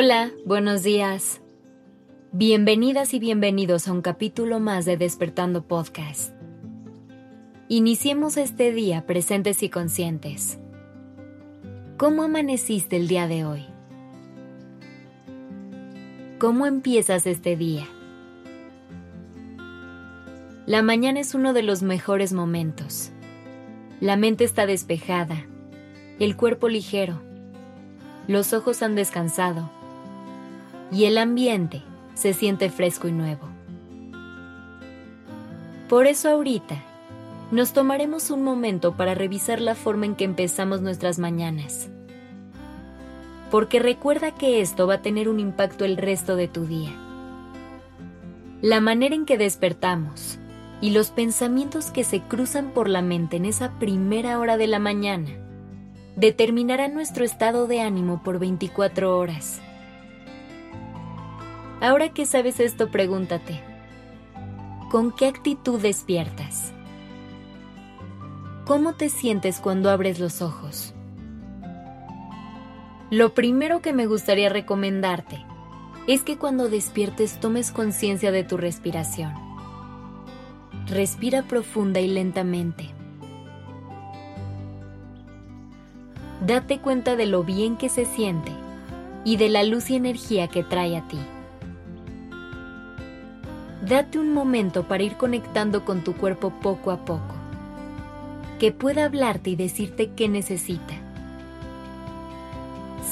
[0.00, 1.40] Hola, buenos días.
[2.30, 6.32] Bienvenidas y bienvenidos a un capítulo más de Despertando Podcast.
[7.66, 10.60] Iniciemos este día presentes y conscientes.
[11.96, 13.66] ¿Cómo amaneciste el día de hoy?
[16.38, 17.88] ¿Cómo empiezas este día?
[20.64, 23.10] La mañana es uno de los mejores momentos.
[24.00, 25.44] La mente está despejada,
[26.20, 27.20] el cuerpo ligero,
[28.28, 29.76] los ojos han descansado
[30.90, 31.82] y el ambiente
[32.14, 33.48] se siente fresco y nuevo.
[35.88, 36.82] Por eso ahorita
[37.50, 41.88] nos tomaremos un momento para revisar la forma en que empezamos nuestras mañanas.
[43.50, 46.90] Porque recuerda que esto va a tener un impacto el resto de tu día.
[48.60, 50.38] La manera en que despertamos
[50.80, 54.78] y los pensamientos que se cruzan por la mente en esa primera hora de la
[54.78, 55.30] mañana
[56.16, 59.60] determinarán nuestro estado de ánimo por 24 horas.
[61.80, 63.60] Ahora que sabes esto, pregúntate,
[64.90, 66.72] ¿con qué actitud despiertas?
[68.66, 70.92] ¿Cómo te sientes cuando abres los ojos?
[73.10, 75.44] Lo primero que me gustaría recomendarte
[76.08, 79.32] es que cuando despiertes tomes conciencia de tu respiración.
[80.88, 82.90] Respira profunda y lentamente.
[86.44, 88.52] Date cuenta de lo bien que se siente
[89.24, 91.18] y de la luz y energía que trae a ti.
[93.80, 97.34] Date un momento para ir conectando con tu cuerpo poco a poco,
[98.58, 100.94] que pueda hablarte y decirte qué necesita.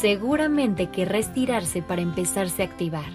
[0.00, 3.10] Seguramente querrá estirarse para empezarse a activar.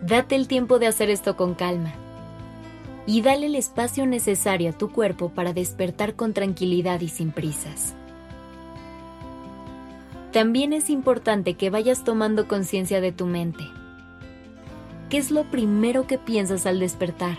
[0.00, 1.92] Date el tiempo de hacer esto con calma
[3.06, 7.94] y dale el espacio necesario a tu cuerpo para despertar con tranquilidad y sin prisas.
[10.32, 13.64] También es importante que vayas tomando conciencia de tu mente
[15.12, 17.36] ¿Qué es lo primero que piensas al despertar?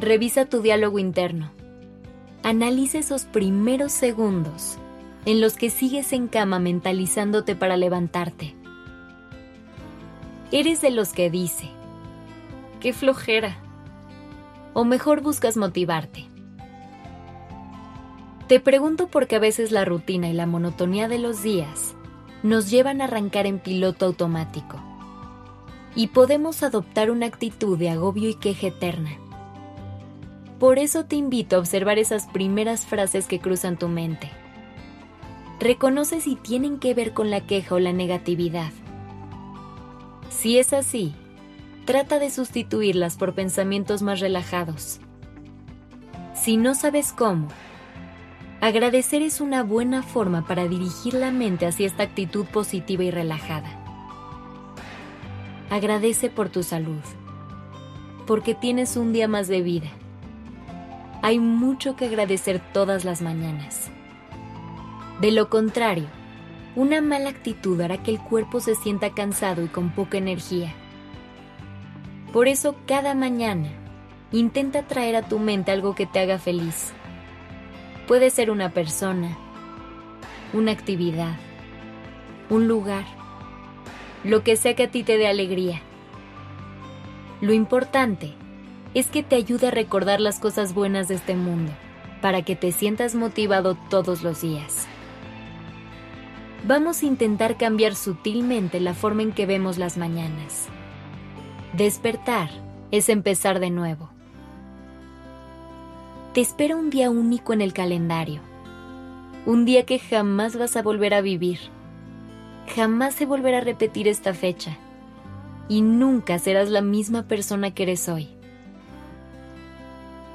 [0.00, 1.50] Revisa tu diálogo interno.
[2.42, 4.78] Analiza esos primeros segundos
[5.26, 8.56] en los que sigues en cama mentalizándote para levantarte.
[10.52, 11.68] Eres de los que dice,
[12.80, 13.58] qué flojera.
[14.72, 16.28] O mejor buscas motivarte.
[18.46, 21.94] Te pregunto porque a veces la rutina y la monotonía de los días
[22.42, 24.87] nos llevan a arrancar en piloto automático
[25.94, 29.10] y podemos adoptar una actitud de agobio y queja eterna.
[30.58, 34.30] Por eso te invito a observar esas primeras frases que cruzan tu mente.
[35.60, 38.70] Reconoce si tienen que ver con la queja o la negatividad.
[40.30, 41.14] Si es así,
[41.84, 45.00] trata de sustituirlas por pensamientos más relajados.
[46.34, 47.48] Si no sabes cómo,
[48.60, 53.87] agradecer es una buena forma para dirigir la mente hacia esta actitud positiva y relajada.
[55.70, 57.02] Agradece por tu salud,
[58.26, 59.88] porque tienes un día más de vida.
[61.20, 63.90] Hay mucho que agradecer todas las mañanas.
[65.20, 66.06] De lo contrario,
[66.74, 70.72] una mala actitud hará que el cuerpo se sienta cansado y con poca energía.
[72.32, 73.68] Por eso cada mañana
[74.32, 76.92] intenta traer a tu mente algo que te haga feliz.
[78.06, 79.36] Puede ser una persona,
[80.54, 81.36] una actividad,
[82.48, 83.17] un lugar
[84.24, 85.80] lo que sea que a ti te dé alegría.
[87.40, 88.34] Lo importante
[88.94, 91.72] es que te ayude a recordar las cosas buenas de este mundo,
[92.20, 94.86] para que te sientas motivado todos los días.
[96.66, 100.66] Vamos a intentar cambiar sutilmente la forma en que vemos las mañanas.
[101.74, 102.50] Despertar
[102.90, 104.10] es empezar de nuevo.
[106.34, 108.40] Te espera un día único en el calendario,
[109.46, 111.58] un día que jamás vas a volver a vivir
[112.68, 114.76] jamás se volverá a repetir esta fecha
[115.68, 118.28] y nunca serás la misma persona que eres hoy.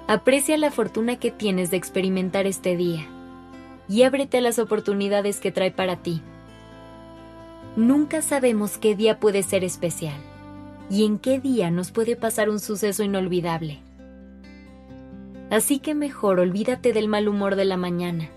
[0.07, 3.07] Aprecia la fortuna que tienes de experimentar este día
[3.87, 6.21] y ábrete a las oportunidades que trae para ti.
[7.75, 10.19] Nunca sabemos qué día puede ser especial
[10.89, 13.79] y en qué día nos puede pasar un suceso inolvidable.
[15.49, 18.29] Así que mejor olvídate del mal humor de la mañana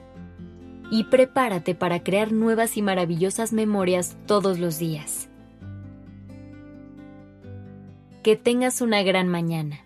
[0.90, 5.28] y prepárate para crear nuevas y maravillosas memorias todos los días.
[8.22, 9.85] Que tengas una gran mañana.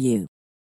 [0.01, 0.27] you.